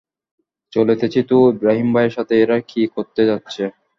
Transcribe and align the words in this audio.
চলতেছি 0.73 1.19
তো 1.29 1.37
ইব্রাহীম 1.51 1.89
ভাইয়ের 1.95 2.15
সাথে 2.17 2.33
এরা 2.43 2.57
কী 2.69 2.81
করতে 2.95 3.21
যাচ্ছে? 3.29 3.63